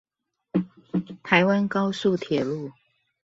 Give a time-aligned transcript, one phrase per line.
[1.21, 2.71] 台灣高速鐵路